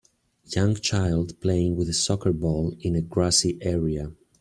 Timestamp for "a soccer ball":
1.87-2.75